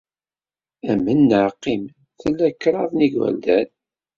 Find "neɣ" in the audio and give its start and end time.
1.29-1.47